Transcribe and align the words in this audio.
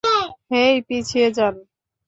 হেই, 0.51 0.75
পিছিয়ে 0.87 1.27
যান! 1.37 1.55